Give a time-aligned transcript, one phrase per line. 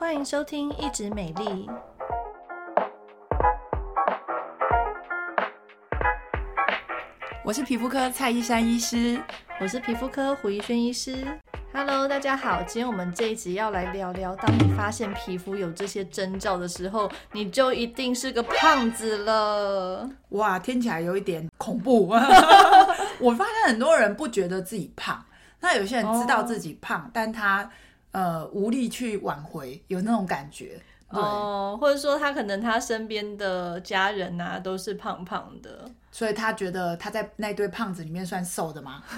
[0.00, 1.44] 欢迎收听《一直美丽》，
[7.44, 9.20] 我是皮肤科蔡依珊医师，
[9.60, 11.26] 我是皮肤科胡怡轩医师。
[11.74, 20.08] Hello，大家好，今天我们这一集要来聊聊，当你发现皮肤有这些征兆的时候，你就一定是个胖子了。
[20.30, 22.08] 哇，听起来有一点恐怖。
[23.20, 25.22] 我发现很多人不觉得自己胖，
[25.60, 27.70] 那有些人知道自己胖，哦、但他
[28.12, 30.80] 呃无力去挽回，有那种感觉。
[31.08, 39.02] 哦，或者说他可能他身边的家人啊都是胖胖的，所以他觉得他在那堆胖子里面算瘦的吗？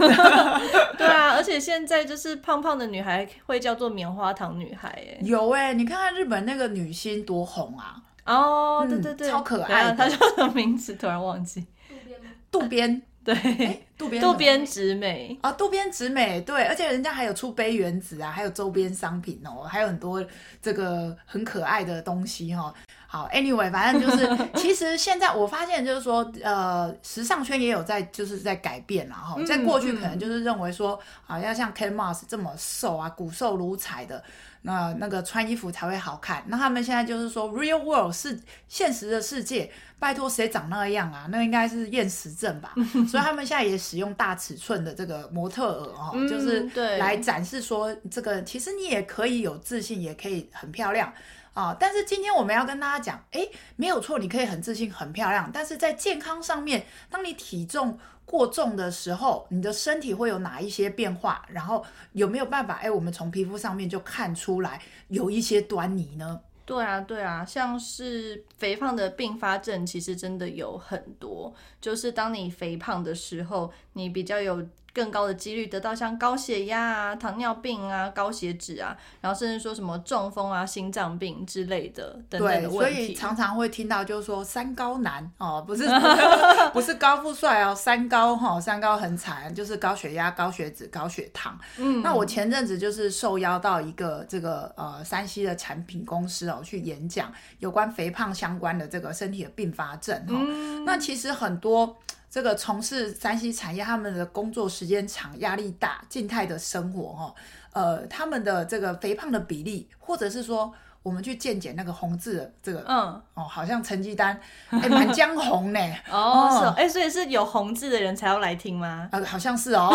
[0.96, 8.02] 对啊，而且现在就是胖胖的女孩会叫做棉花糖女孩，哎，有哎、欸，你看看日本那个女星多红啊！
[8.24, 10.94] 哦，嗯、对对对，超可爱的，她叫什么名字？
[10.94, 11.66] 突然忘记。
[11.90, 12.22] 渡边。
[12.50, 13.02] 渡边。
[13.24, 20.24] 对，渡边渡边直美啊，渡边直美，对，而且人家还有出杯原子啊，还有周边商品哦，还有很多
[20.60, 22.74] 这个很可爱的东西哈、哦。
[23.06, 29.36] 好，anyway，反正就是， 其实现在我发现就是说，呃，时尚圈也有在就是在改变了哈。
[29.46, 34.22] 在过去可能就是认为说，啊，要像 Kate Moss 这么瘦啊，骨瘦如柴的。
[34.64, 36.44] 那那个穿衣服才会好看。
[36.46, 41.26] 那他们现在就是说，real world 是现实的世界，拜托谁长那样啊？
[41.30, 42.72] 那应该是厌食症吧。
[43.10, 46.62] 所以他们现在也使用大尺寸的这个模特儿哦，嗯、就是
[46.96, 51.12] 来展示说，这个其实你也可以有自信，也可以很漂亮
[51.52, 51.76] 啊、哦。
[51.78, 55.50] 但是今天我们要跟大家讲，诶，没有错，你可以很自信、很漂亮。
[55.52, 61.44] 但是在健康上面，当你体重过重的时候，你的身体会有哪一些变化？
[61.50, 62.76] 然后有没有办法？
[62.76, 66.40] 哎，我们从皮肤上面就看出来有一些端倪呢？
[66.64, 71.54] 对啊，对啊，像是肥胖的并发症，其实真的有很多。
[71.80, 74.66] 就是当你肥胖的时候，你比较有。
[74.94, 82.76] 更高的几率得到像高血压啊、糖尿病啊、高血脂啊，然后甚至说什么中风啊、心脏病之类的等等的问题。
[82.78, 85.88] 所以常常会听到就是说三高男哦，不是
[86.74, 91.58] 不是高富帅哦，三高哈、哦，三高很惨，就是高血压、高血脂、高血糖。
[91.78, 100.44] 嗯，那我前阵子就是受邀到一个这个呃山西的产品公司哦去演讲，有关肥胖相关的这个身体的并发症哈、哦。
[100.46, 101.96] 嗯、那其实很多。
[102.32, 107.34] 这个从事山西产业，他们的工作时间长，压力大，静态的生活哈，
[107.74, 110.72] 呃，他们的这个肥胖的比例，或者是说，
[111.02, 114.38] 我们去健检那个红字的这个，嗯，哦，好像成绩单，
[114.70, 115.80] 哎，满江红呢，
[116.10, 119.08] 哦，是哦，哎，所以是有红字的人才要来听吗？
[119.12, 119.88] 呃，好像是哦。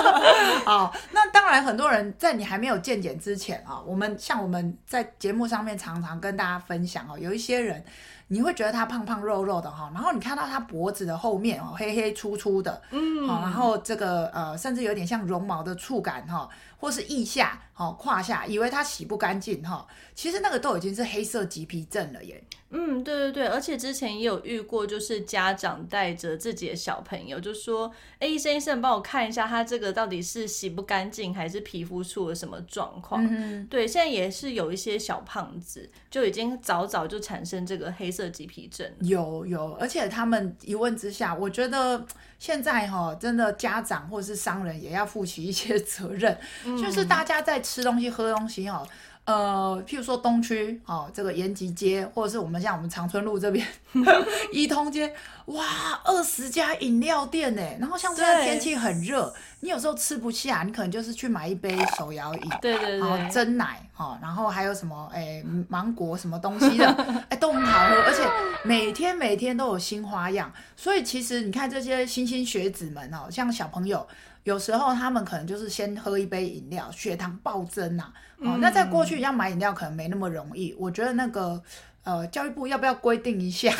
[0.66, 7.84] 好，那当然，很多人在你还没有健检之前啊，我们像我们在节目上面常常跟大家分享哦，有一些人。
[8.32, 19.84] 你会觉得他胖胖肉肉的哈，然后你看到他脖子的后面哦，黑黑粗粗的，嗯，好，然后这个呃，甚至有点像绒毛的触感哈，或是腋下、哦胯下，以为他洗不干净哈，
[20.14, 22.42] 其实那个都已经是黑色棘皮症了耶。
[22.72, 27.90] 嗯，对对对，而且之前也有遇过，就是家长带着自己的小朋友，就说
[28.20, 38.88] ：“哎，医生医生，帮我看一下，他这个到底是洗不干净，还是皮肤出了什么状况？”嗯，对，现在也是有一些小胖子就已经早早就产生这个黑色棘皮症。
[39.00, 42.06] 有有，而且他们一问之下，我觉得
[42.38, 48.86] 现在哈，真的家长或是商人也要负起一些责任，嗯、就是大家在吃东西、喝东西哈。
[49.26, 53.64] 呃，譬如说东区哦，这个延吉街，或者是我们像我们长春路这边
[54.50, 55.14] 一通街，
[55.46, 55.64] 哇，
[56.04, 57.62] 二十家饮料店呢。
[57.78, 66.86] 然后像现在天气很热，你有时候吃不下，你可能就是去买一杯手摇饮，对对对，珍奶哈，然后还有什么哎芒果什么东西的，
[67.28, 68.28] 哎都很好喝，而且
[68.64, 70.52] 每天每天都有新花样。
[70.76, 74.04] 所以其实你看这些新兴学子们哦，像小朋友。
[74.50, 78.12] 有时候他们可能就是先喝一杯饮料，血糖暴增呐、啊。
[78.40, 80.74] 哦，那在过去要买饮料可能没那么容易。
[80.76, 81.62] 我觉得那个
[82.02, 83.70] 呃，教育部要不要规定一下，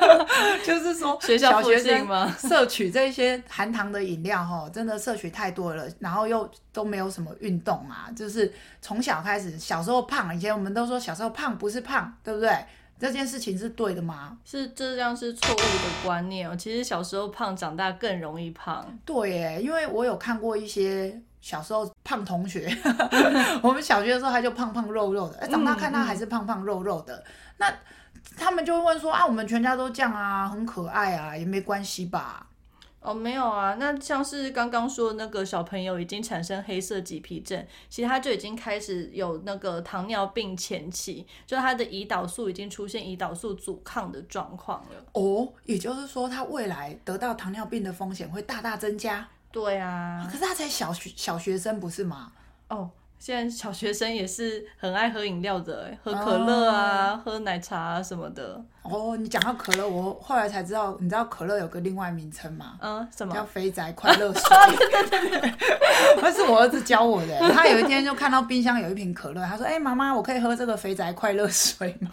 [0.64, 8.50] 就是说学校学生 摄取这些含糖的饮料哈，真的摄取太多了，然后又都没有什么运动啊，就是
[8.80, 12.50] 从小开始，小时候胖，以前我们都说小时候胖不是胖，对不对？
[12.98, 14.36] 这件事情是对的吗？
[14.44, 16.56] 是这样是错误的观念哦。
[16.56, 18.86] 其实小时候胖，长大更容易胖。
[19.04, 22.74] 对耶，因为我有看过一些小时候胖同学，
[23.62, 27.16] 我们小学的时候他就胖胖肉肉的，长大看他还是胖胖肉肉的。
[27.16, 27.24] 嗯嗯。
[27.58, 27.74] 那
[28.36, 32.46] 他们就会问说啊，我们全家都这样啊，很可爱啊，也没关系吧？
[33.06, 45.04] 哦，没有啊，那像是刚刚说的那个小朋友已经产生黑色棘皮症，其实他就已经开始有那个糖尿病前期，就他的胰岛素已经出现胰岛素阻抗的状况了。
[45.12, 49.28] 哦，也就是说他未来得到糖尿病的风险会大大增加。
[49.52, 52.32] 对啊，可是他才小学小学生不是吗？
[52.68, 52.90] 哦。
[53.18, 58.62] 现在小学生也是很爱喝饮料的，喝可乐啊，哦、喝奶茶啊什么的。
[58.82, 62.74] 哦，你讲到可乐，我后来才知道，你知道可乐有个另外名称吗？
[62.80, 63.34] 嗯，什么？
[63.34, 64.42] 叫肥宅快乐水。
[64.90, 65.54] 对对对对，
[66.22, 67.50] 那是我儿子教我的。
[67.50, 72.10] 他有一天就看到冰箱有一瓶可乐，他说：“哎、欸，妈妈，我可以喝这个肥宅快乐水吗？”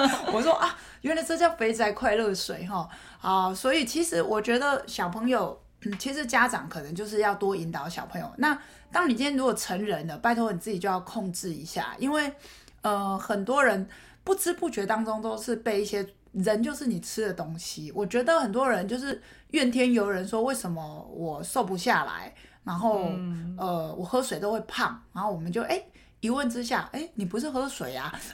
[0.32, 2.88] 我说：“啊，原来这叫肥宅快乐水哈。”
[3.20, 5.63] 啊，所以其实我觉得小朋友，嗯，
[5.98, 8.30] 其实家长可能就是要多引导小朋友。
[8.38, 8.58] 那
[8.90, 12.32] 当你今天如果成人了，拜托你自己就要控制一下，因为
[12.82, 13.88] 呃，很多人
[14.22, 17.92] 不知不觉当中都是被一些人，就是你吃的东西。
[17.94, 19.20] 我觉得很多人就是
[19.50, 25.74] 怨天尤人，说为什么我瘦不下来，然后、嗯、呃，我喝水都会胖，然后我们就哎。
[25.74, 25.86] 诶
[26.24, 28.10] 一问之下，哎，你不是喝水啊？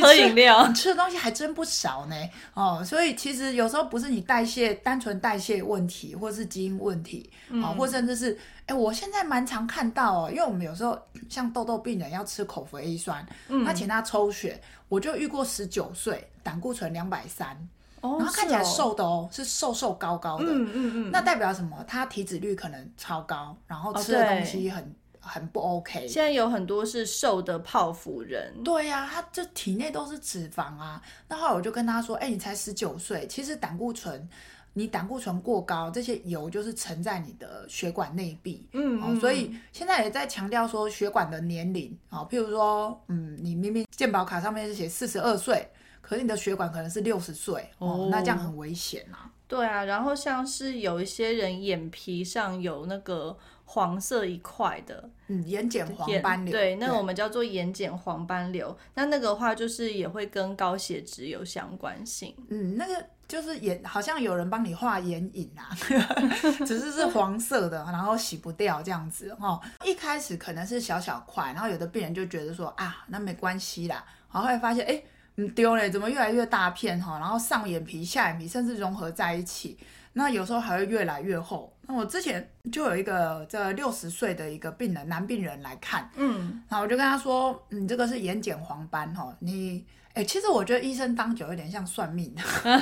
[0.00, 2.14] 喝饮料，你吃的东西还真不少呢。
[2.54, 10.96] 哦，所以其实有时候不是你代谢单纯代谢问题，或是基因问题，啊、哦，或甚至是，哎，我现在蛮常看到哦，因为我们有时候
[11.28, 17.48] 像痘痘病人要吃口服 A 酸，嗯，那请他抽血，我就遇过十九岁，胆固醇两百三，
[18.00, 21.84] 然后看起来瘦的哦，是瘦瘦高高的，嗯嗯嗯，那代表什么？
[21.88, 24.94] 他体脂率可能超高，然后吃的东西很。
[25.22, 26.08] 哦很不 OK。
[26.08, 28.52] 现在有很多是瘦的泡芙人。
[28.64, 31.00] 对呀、啊，他这体内都是脂肪啊。
[31.28, 34.28] 那后来我就跟他说：“哎、欸，你才十九岁，其实胆固醇，
[34.72, 38.66] 你胆固醇过高，这些油就是沉在你的血管内壁。
[38.72, 45.70] 嗯，嗯，所以现在也在强调说血管的年龄啊，譬如说，嗯，你明明健保卡上面是写四十二岁，
[46.00, 49.30] 可是你的血管可能是六十岁哦，那这样很危险啊。
[49.46, 53.38] 对啊，然后像是有一些人眼皮上有那个。
[53.72, 58.76] 黄色一块的，嗯，眼睑黄斑瘤，对，那个我们叫做眼睑黄斑瘤。
[58.92, 62.34] 那那个的话，就是也会跟高血脂有相关性。
[62.50, 65.72] 嗯，那个就是眼，好像有人帮你画眼影啊，
[66.66, 69.58] 只是是黄色的，然后洗不掉这样子哈。
[69.86, 75.02] 一开始可能是小小块，然后有的病人就觉得说啊，那没关系啦，然后后来发现哎，
[75.36, 77.18] 你丢嘞，怎么越来越大片哈？
[77.18, 79.78] 然后上眼皮、下眼皮，甚至融合在一起。
[80.12, 81.72] 那有时候还会越来越厚。
[81.84, 92.32] 那我之前就有一个这六十岁的一个病人，男病人来看，嗯，然后我就跟他说，你这个是眼睑黄斑哈，你，哎，其实我觉得医生当久有点像算命。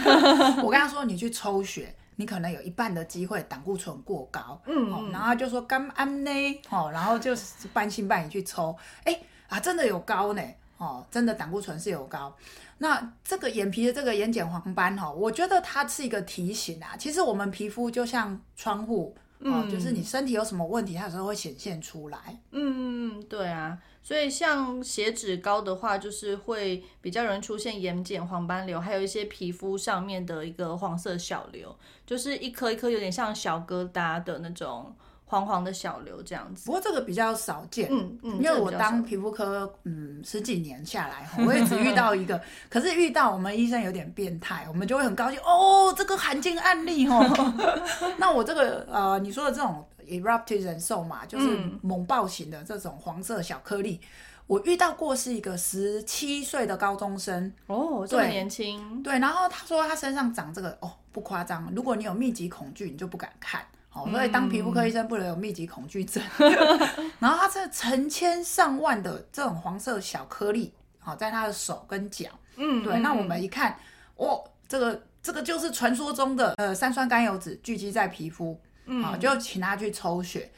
[0.63, 6.31] 我跟他说，你去抽血，你可能有一半的机会胆固醇过高，嗯，然后他就说干安呢，
[6.69, 9.19] 哦，然后就是半信半疑去抽，哎，
[9.49, 10.43] 啊，真的有高呢，
[10.81, 12.35] 哦，真的胆固醇是有高。
[12.79, 16.97] 那这个眼皮的这个眼睑黄斑哈，我觉得它是一个提醒啊。
[16.97, 22.41] 其实我们皮肤就像窗户，嗯，就是你身体有什么问题，它有时候会显现出来。
[22.53, 23.79] 嗯嗯，对啊。
[24.03, 34.97] 所以像血脂高的话，就是会比较容易出现眼睑黄斑瘤，还有一些皮肤上面的一个黄色小瘤，就是一颗一颗有点像小疙瘩的那种。
[35.31, 47.25] 黄黄的小瘤这样子，不过这个比较少见，嗯嗯，因为我当皮肤科，嗯，十几年下来， 我也只遇到一个，可是遇到我们医生有点变态，我们就会很高兴哦，这个罕见案例哦，
[48.19, 54.01] 那我这个呃，你说的这种 eruptive 人寿嘛，就是猛暴型的这种黄色小颗粒，
[54.49, 57.53] 我遇到过是一个十七岁的高中生。
[57.69, 63.65] 哦，这么年轻，对，然后他说他身上长这个哦，不夸张，如果你有密集恐惧，你就不敢看。
[63.93, 66.23] 哦，所以当皮肤科医生不能有密集恐惧症。
[66.39, 73.01] 嗯、 然后他这成千上万的这种黄色小颗粒，好，在他的手跟脚，嗯，对。
[73.01, 73.77] 那我们一看，
[74.17, 80.51] 哦，这个这个就是传说中的呃三酸甘油脂聚集在皮肤，嗯，好，就请他去抽血，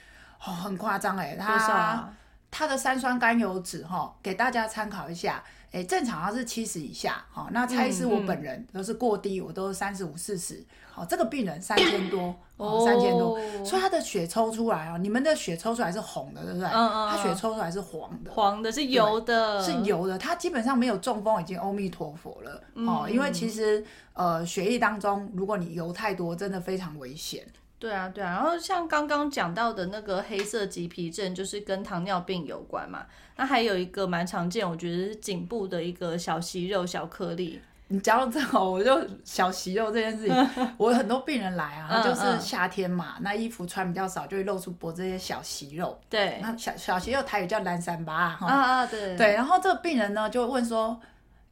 [0.44, 2.14] 哦，很夸张哎，他、啊、
[2.50, 5.42] 他的三酸甘油脂哈，给大家参考一下。
[5.72, 16.68] 哎，正常它是七十以下，好，那蔡医师我本人都是过低，我都是三十五、四十，好，这个病人三千多，哦，三千多，所以他的血抽出来啊，你们的血抽出来是红的，对不对？
[16.68, 27.46] 嗯嗯，他血抽出来是黄的，黄的是油的，是油的，他基本上没有中风，已经阿弥陀佛了，哦、嗯，因为其实呃，血液当中如果你油太多，真的非常危险。
[27.82, 33.04] 对啊，对啊，然后像刚刚讲到的那个黑色棘皮症，就是跟糖尿病有关嘛。
[33.34, 37.60] 那还有一个蛮常见，我觉得是颈部的一个小息肉、小颗粒。
[37.88, 45.98] 你讲到这个，我就小息肉这件事情， 我有很多病人来啊，就是夏天嘛，那衣服穿比较少，就会露出脖子这些小息肉。
[46.08, 48.46] 对，那小小息肉台语叫蓝三八哈。
[48.46, 49.34] 啊啊，对对。
[49.34, 50.98] 然后这个病人呢，就问说，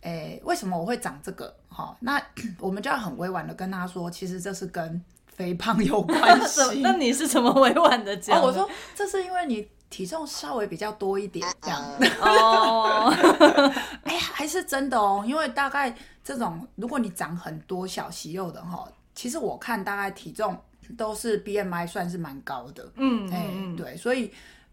[0.03, 1.53] 诶，为什么我会长这个？
[1.69, 2.23] 哈，那
[2.59, 5.03] 我们就要很委婉的跟他说，其实这是跟
[5.40, 6.61] 肥胖有关系？
[6.85, 8.38] 那你是怎么委婉的讲？
[8.38, 11.82] 哦，我说这是因为你体重稍微比较多一点，这样。
[12.20, 13.11] 哦，
[14.04, 20.54] 哎呀，还是真的哦，因为大概这种，如果你长很多小息肉的哈，其实我看大概体重
[20.99, 22.92] 都是 BMI 算是蛮高的。
[22.97, 23.47] 嗯，哎，
[23.78, 24.30] 对，所以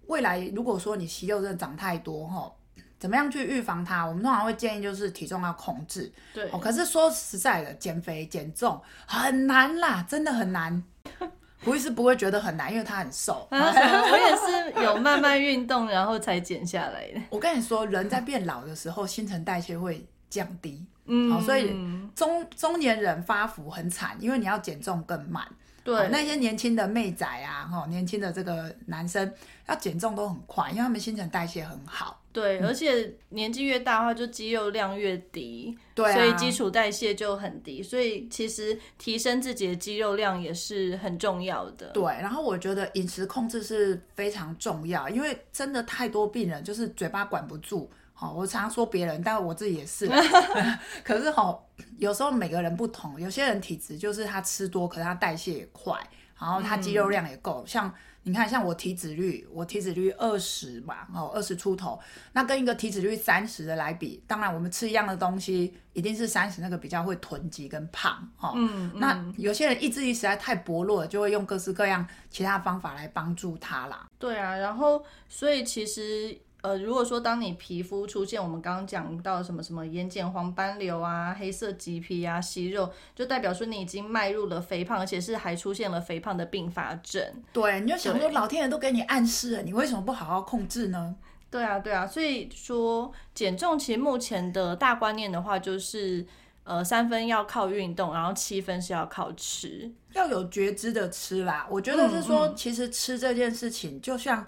[0.07, 2.51] 未来如果说你息肉真的长太多哈，
[2.99, 4.05] 怎么样去预防它？
[4.05, 6.11] 我们通常会建议就是体重要控制。
[6.33, 6.49] 对。
[6.51, 10.83] 哦，可是说实在的，减肥减重很难啦，真的很难。
[11.63, 13.47] 胡医师不会觉得很难，因为他很瘦。
[13.49, 17.19] 啊、 我也是有慢慢运动，然后才减下来的。
[17.31, 20.85] 我跟你说，人在变老的时候，新陈代谢会降低。
[21.05, 21.31] 嗯。
[21.31, 21.75] 好，所以
[22.15, 25.45] 中中年人发福很惨，因为你要减重更慢。
[25.87, 26.09] 对。
[26.09, 29.33] 那些年轻的妹仔啊，哈，年轻的这个男生
[29.69, 32.21] 要减重都很快，因为他们新陈代谢很好。
[32.33, 37.81] 对，而且年纪越大的话，就肌肉量越低，对、啊，所以基础代谢就很低。
[37.81, 41.87] 所以其实提升自己的肌肉量也是很重要的。
[41.93, 47.89] 对，然后我觉得饮食控制是非常重要，因为真的太多病人就是嘴巴管不住。
[48.19, 50.09] 好，我常常说别人，但我自己也是。
[51.05, 51.55] 可是哈，
[51.99, 55.95] 有时候每个人不同，有些人体质就是他吃多，可是他代谢也快，
[56.39, 57.93] 然后他肌肉量也够，嗯、像。
[58.23, 61.97] 你看，像我体脂率，我体脂率二十嘛，哦，二十出头，
[62.33, 74.05] 那跟一个体脂率三十的来比，当然我们吃一样的东西，一定是三十那个比较会囤积跟胖，哦，嗯，嗯，那有些人意志力实在太薄弱了，就会用各式各样其他方法来帮助他啦。
[74.19, 76.37] 对啊，然后所以其实。
[76.61, 87.23] 呃，如果说当你皮肤出现我们刚刚讲到什么什么眼睑黄斑瘤啊、黑色棘皮啊、息肉，就代表说你已经迈入了肥胖，而且是还出现了肥胖的并发症。
[87.53, 91.15] 对，你就想说老天爷都给你暗示了，你为什么不好好控制呢？
[91.51, 96.25] 对啊，对啊，所以说减重其实目前的大观念的话，就是
[96.63, 101.67] 呃三分要靠运动，然后七分是要靠吃，要有觉知的吃啦。
[101.69, 104.43] 我觉得是说，嗯嗯，其实吃这件事情就像。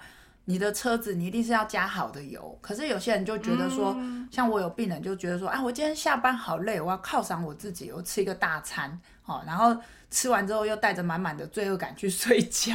[0.50, 2.58] 你的车子，你一定是要加好的油。
[2.60, 9.80] 可是有些人就觉得说，嗯、像我有病人就觉得说，啊，我今天下班好累，我要犒赏我自己，我吃一个大餐，哦，然后
[10.10, 12.72] 吃完之后又带着满满的罪恶感去睡觉。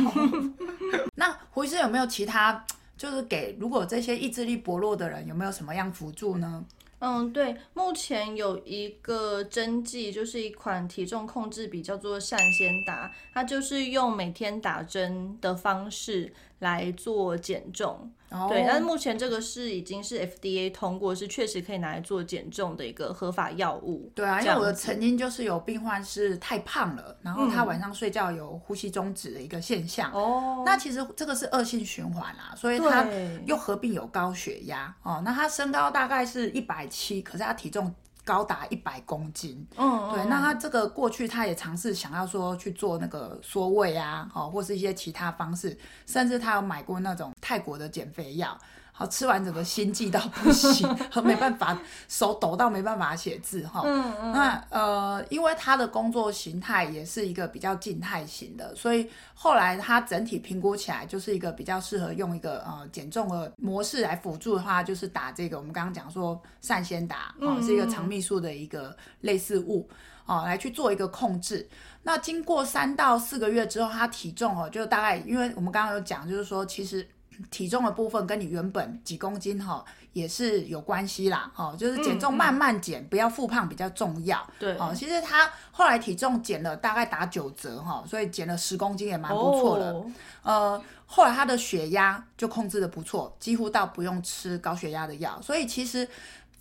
[1.16, 2.64] 那胡医生有没有其他，
[2.97, 6.64] 就是给如果这些意志力薄弱的人，有没有什么样辅助呢？
[7.00, 16.33] 嗯，对，目前有一个针剂，就是一款体重控制笔，叫做善先达，它就是用每天打针的方式。
[16.64, 18.49] 来做减重，oh.
[18.49, 24.11] 对，但是目前这个是已经是 FDA 通过，是确实可以拿来做减重的一个合法药物。
[24.14, 30.11] 对啊，因为我曾经就是有病患是太胖了，然后他晚上睡觉有呼吸中止的一个现象。
[30.12, 33.06] 哦、嗯，那其实这个是恶性循环啊，所以他
[33.44, 35.21] 又合并有高血压哦。
[35.23, 37.94] 那他身高大概是一百七，可是他体重。
[38.25, 48.59] 高达一百公斤，嗯，对，那他这个过去他也尝试想要说去做那个缩胃啊，哦，或是一些其他方式，甚至他有买过那种泰国的减肥药。
[48.96, 50.88] 好，吃完整个心悸到不行，
[51.24, 53.82] 没办法，手抖到没办法写字哈。
[53.84, 54.30] 嗯嗯。
[54.30, 69.90] 那呃，因为他的工作形态也是一个比较静态型的，所以后来他整体评估起来就是一个比较适合用一个呃减重的模式来辅助的话，就是打这个我们刚刚讲说善先达哦，是一个肠泌素的一个类似物
[70.24, 71.68] 哦，来去做一个控制。
[72.04, 77.04] 那经过三到四个月之后，他体重哦就大概，因为我们刚刚有讲，就是说其实。
[77.50, 84.47] 体重的部分跟你原本几公斤哈也是有关系啦，哈，就是减重慢慢减，不要复胖比较重要。
[84.59, 89.93] 对，哦，其实他后来体重减了大概打九折哈，所以减了十公斤也蛮不错的。
[89.93, 90.07] 哦、
[90.43, 96.09] 呃，后来他的血压就控制的不错，几乎到不用吃高血压的药，所以其实。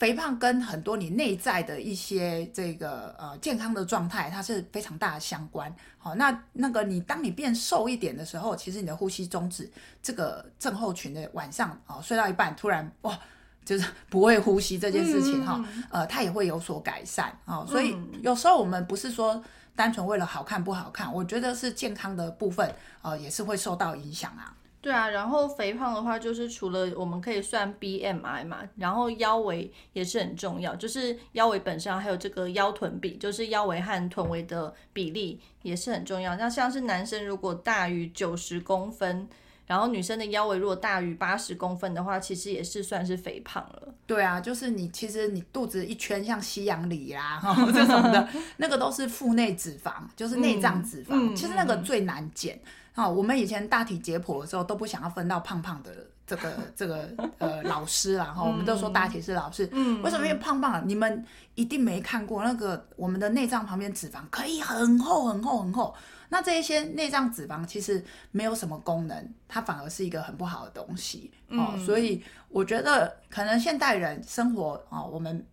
[0.03, 5.74] 肥胖跟很多你内在的一些这个呃健康的状态，它是非常大的相关。
[5.98, 13.17] 好，那那个你当你变瘦一点的时候，其实你的呼吸终止这个症候群的晚上哦，睡到一半突然哇，
[13.63, 17.65] 就是 不会呼吸这件事情哈，嗯、呃，它也会有所改善啊。
[17.65, 19.41] 所以有时候我们不是说
[19.74, 22.69] 单纯为了好看不好看，我觉得是健康的部分
[23.01, 24.53] 呃也是会受到影响啊。
[24.83, 36.35] 对啊，然后肥胖的话，就是除了我们可以算 BMI 嘛，然后腰围也是很重要，就是腰围本身还有这个腰臀比，就是腰围和臀围的比例也是很重要。
[36.35, 39.25] 那像是男生如果大于九十公分，
[39.65, 43.93] 然后女生的腰围如果大于八十公分的话，其实也是算是肥胖了。
[44.05, 52.59] 对啊，就是你其实你肚子一圈像西洋梨啦，哈，这种的， 那个都是腹内脂肪，就是内脏脂肪，嗯、其实那个最难减。
[52.93, 55.91] 好，我们以前大体解剖的时候都不想要分到胖胖的
[56.27, 57.09] 这个这个
[57.39, 60.25] 呃老师啦，哈，我们都说大体是老师，嗯，为什么？
[60.25, 65.93] 因为胖胖，你们一定没看过那个我们的内脏旁边脂肪可以很厚很厚很厚，
[66.29, 71.71] 那这一些内脏脂肪其实没有什么功能，它反而是一个很不好的东西哦。
[71.73, 75.43] 嗯、所以我觉得可能现代人生活哦，我们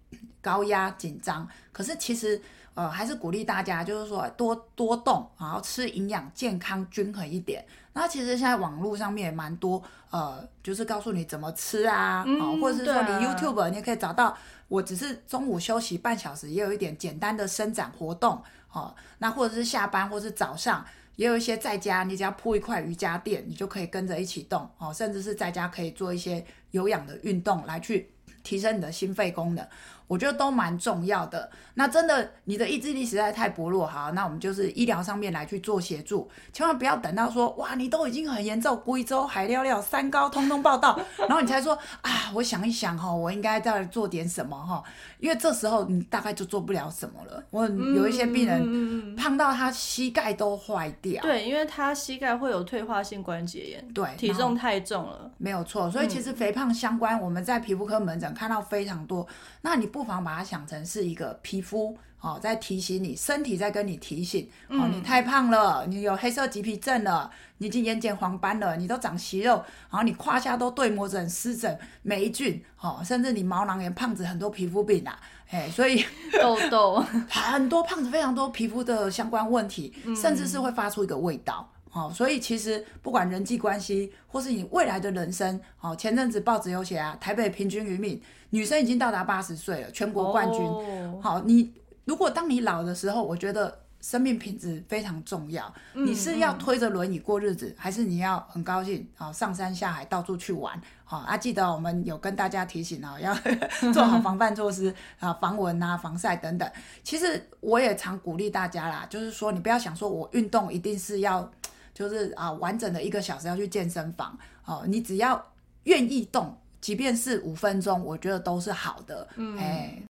[0.42, 2.40] 高压紧张，可是其实
[2.80, 7.62] 呃还是鼓励大家就是说多多动，然后吃营养、健康、均衡一点。
[7.92, 14.34] 那其实现在网络上面也蛮多呃，就是告诉你怎么吃啊，嗯、哦，或者是说你 YouTube 你也可以找到。
[14.68, 18.40] 我只是中午休息半小时，也有一点简单的伸展活动，
[18.72, 20.82] 哦，那或者是下班，或者是早上，
[21.16, 28.10] 也有一些在家，你只要铺一块瑜伽垫，你就可以跟着一起动，哦，甚至是在家可以做一些有氧的运动来去
[28.42, 29.66] 提升你的心肺功能。
[30.10, 31.48] 我觉得都蛮重要的。
[31.74, 44.82] 那真的，你的意志力实在太薄弱，好，那我们就是医疗上面来去做协助，千万不要等到说，哇，你都已经很严重，贵州海尿尿三高通通报道，然后你才说啊，我想一想哈，我应该再做点什么哈，
[45.20, 47.42] 因为这时候你大概就做不了什么了。
[47.50, 55.88] 我有一些病人胖到他膝盖都坏掉，对，因为他膝盖会有退化性关节炎，对，体重太重了，没有错。
[55.88, 59.26] 所以其实肥胖相关，我们在皮肤科门诊看到非常多。
[59.62, 69.54] 那你不妨把它想成是一个皮肤哦，在提醒你，身体在跟你提醒哦，你太胖了，你有黑色棘皮症了，你已经眼睑黄斑了，你都长息肉，
[69.90, 76.04] 然后你胯下都对膜疹、湿疹、霉菌，哦，甚至你毛囊炎、胖子很多皮肤病啊，哎，所以
[76.40, 81.70] 痘痘 很多胖子非常多皮肤的相关问题，甚至是会发出一个味道。
[81.92, 88.20] 哦，所以其实不管人际关系，或是你未来的人生，哦，前阵子报纸有写啊，台北平均余命
[88.50, 90.60] 女生已经到达八十岁了，全国冠军。
[90.62, 91.20] Oh.
[91.20, 91.72] 好，你
[92.04, 95.72] 如果当你老的时候，我觉得生命品质非常重要。
[95.94, 100.80] 嗯、你是要推着轮椅过日子，嗯、还是你要很高兴啊，上山下海到处去玩？
[101.04, 103.34] 好啊，记得我们有跟大家提醒啊，要
[103.92, 106.70] 做好防范措施啊，防蚊啊，防晒等等。
[107.02, 111.50] 其实我也常鼓励大家啦，就是说你不要想说我运动一定是要。
[111.94, 115.44] 就是啊，完整的一个小时要去健身房哦，你只要
[115.84, 119.26] 愿意动，即便是五分钟，我觉得都是好的。
[119.36, 120.02] 嗯，哎，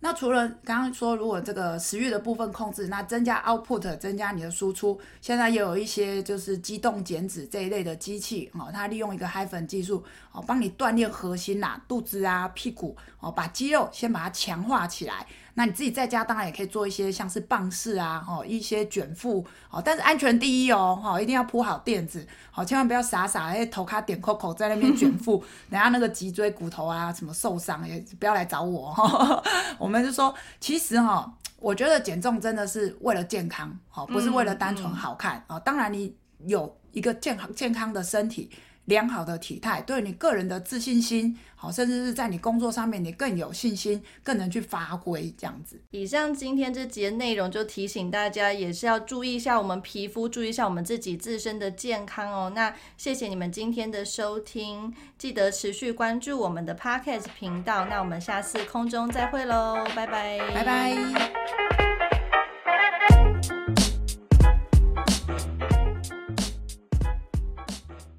[0.00, 15.26] 那除了刚刚说，如果这个食欲的部分控制，那增加 output，增加你的输出，现在也有一些就是机动减脂这一类的机器哦，它利用一个 hyphen 技术哦，帮你锻炼核心啦、啊、肚子啊、屁股哦，把肌肉先把它强化起来。
[15.58, 29.42] 那你自己在家当然也可以做一些像是棒式啊，哦，一些卷腹，哦，但是安全第一哦，哈，一定要铺好垫子，好，千万不要傻傻哎头卡点扣扣在那边卷腹， 等下那个脊椎骨头啊什么受伤也不要来找我哈。
[29.80, 35.58] 我们就说，其实哈，我觉得减重真的是为了健康，好，不是为了单纯好看啊。
[35.60, 38.50] 当然你有一个健康健康的身体。
[38.86, 45.80] 良好的体态对你个人的自信心，好，甚至是在你工作上面，你更有信心，更能去发挥这样子。
[45.90, 52.52] 以上今天这节内容就提醒大家，也是要注意一下我们皮肤，注意一下我们自己自身的健康哦。
[52.54, 57.86] 那谢谢你们今天的收听，记得持续关注我们的 Podcast 频道。
[57.86, 61.95] 那我们下次空中再会喽，拜拜，拜拜。